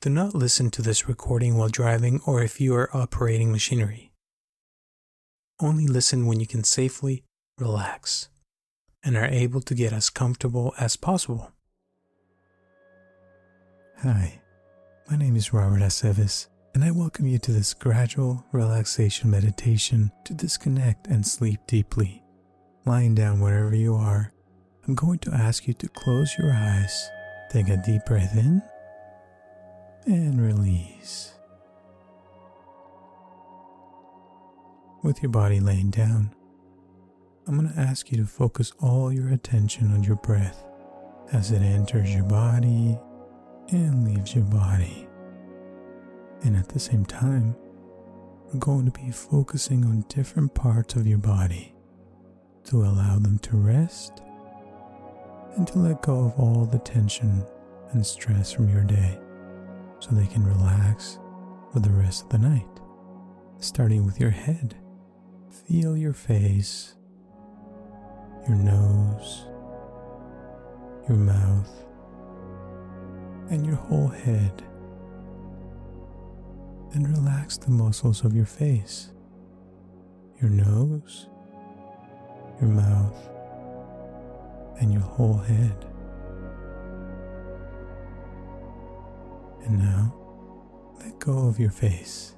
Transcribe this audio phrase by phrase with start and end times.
[0.00, 4.12] Do not listen to this recording while driving or if you are operating machinery.
[5.60, 7.24] Only listen when you can safely
[7.58, 8.28] relax
[9.02, 11.50] and are able to get as comfortable as possible.
[14.04, 14.40] Hi,
[15.10, 20.32] my name is Robert Aceves, and I welcome you to this gradual relaxation meditation to
[20.32, 22.22] disconnect and sleep deeply.
[22.86, 24.32] Lying down wherever you are,
[24.86, 27.10] I'm going to ask you to close your eyes,
[27.50, 28.62] take a deep breath in,
[30.06, 31.34] and release.
[35.02, 36.34] With your body laying down,
[37.46, 40.64] I'm going to ask you to focus all your attention on your breath
[41.32, 42.98] as it enters your body
[43.70, 45.06] and leaves your body.
[46.42, 47.56] And at the same time,
[48.46, 51.74] we're going to be focusing on different parts of your body
[52.64, 54.22] to allow them to rest
[55.56, 57.44] and to let go of all the tension
[57.92, 59.18] and stress from your day
[60.00, 61.18] so they can relax
[61.72, 62.66] for the rest of the night.
[63.58, 64.76] Starting with your head,
[65.66, 66.94] feel your face,
[68.46, 69.46] your nose,
[71.08, 71.70] your mouth,
[73.50, 74.62] and your whole head.
[76.92, 79.10] And relax the muscles of your face,
[80.40, 81.28] your nose,
[82.60, 83.28] your mouth,
[84.80, 85.84] and your whole head.
[89.68, 90.14] And now,
[90.98, 92.34] let go of your face.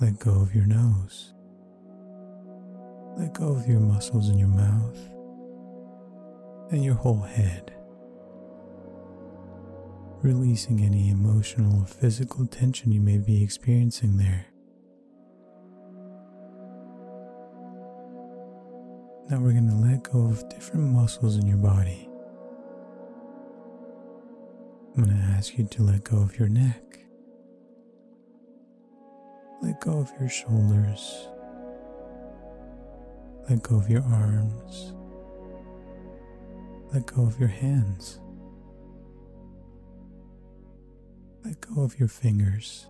[0.00, 1.32] Let go of your nose.
[3.16, 4.98] Let go of your muscles in your mouth
[6.72, 7.72] and your whole head.
[10.20, 14.46] Releasing any emotional or physical tension you may be experiencing there.
[19.30, 22.08] Now we're going to let go of different muscles in your body.
[24.96, 27.00] I'm going to ask you to let go of your neck.
[29.60, 31.26] Let go of your shoulders.
[33.50, 34.92] Let go of your arms.
[36.92, 38.20] Let go of your hands.
[41.44, 42.86] Let go of your fingers.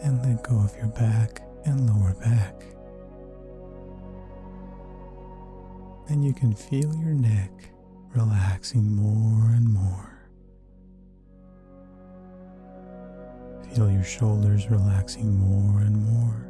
[0.00, 2.62] And let go of your back and lower back.
[6.08, 7.50] And you can feel your neck
[8.14, 10.18] relaxing more and more.
[13.74, 16.48] Feel your shoulders relaxing more and more.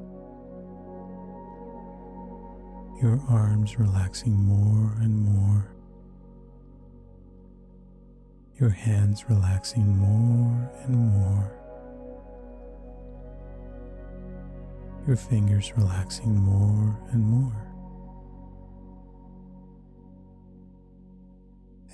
[3.02, 5.72] Your arms relaxing more and more.
[8.58, 11.54] Your hands relaxing more and more.
[15.06, 17.67] Your fingers relaxing more and more.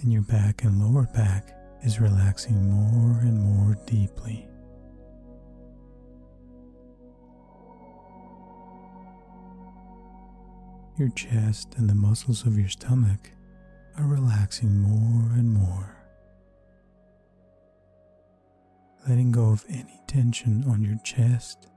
[0.04, 4.47] And your back and lower back is relaxing more and more deeply.
[10.98, 13.31] Your chest and the muscles of your stomach
[13.97, 15.97] are relaxing more and more.
[19.09, 21.69] Letting go of any tension on your chest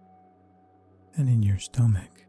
[1.16, 2.27] and in your stomach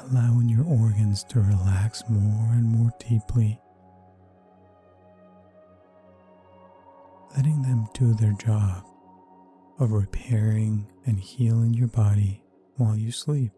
[0.00, 3.60] allowing your organs to relax more and more deeply,
[7.36, 8.84] letting them do their job
[9.78, 12.42] of repairing and healing your body
[12.76, 13.52] while you sleep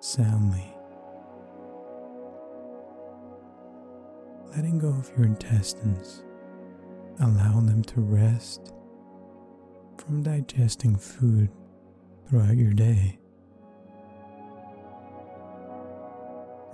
[0.00, 0.72] soundly.
[4.54, 6.24] Letting go of your intestines,
[7.20, 8.72] allowing them to rest
[9.98, 11.50] from digesting food
[12.28, 13.18] throughout your day.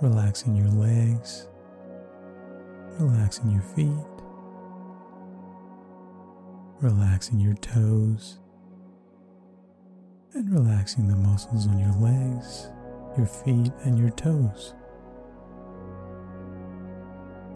[0.01, 1.47] Relaxing your legs,
[2.99, 3.89] relaxing your feet,
[6.81, 8.39] relaxing your toes,
[10.33, 12.69] and relaxing the muscles on your legs,
[13.17, 14.73] your feet, and your toes.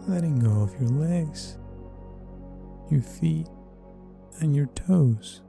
[0.06, 1.58] Letting go of your legs,
[2.90, 3.48] your feet,
[4.40, 5.42] and your toes.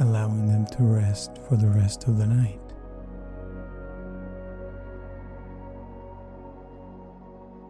[0.00, 2.67] Allowing them to rest for the rest of the night.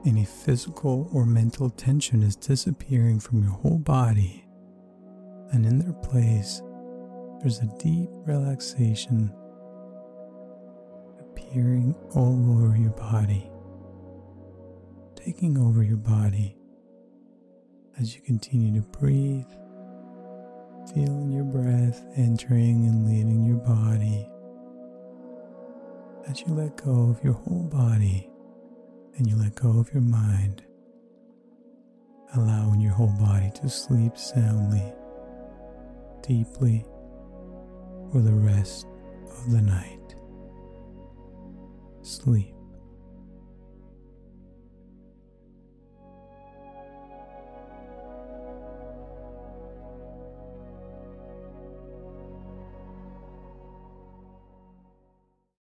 [0.06, 4.44] Any physical or mental tension is disappearing from your whole body,
[5.50, 6.62] and in their place,
[7.40, 9.32] there's a deep relaxation
[11.20, 13.50] appearing all over your body,
[15.16, 16.56] taking over your body
[17.98, 19.50] as you continue to breathe,
[20.94, 24.28] feeling your breath entering and leaving your body.
[26.28, 28.27] As you let go of your whole body
[29.18, 30.62] and you let go of your mind,
[32.34, 34.92] allowing your whole body to sleep soundly,
[36.22, 36.84] deeply,
[38.12, 38.86] for the rest
[39.28, 40.14] of the night.
[42.02, 42.57] Sleep.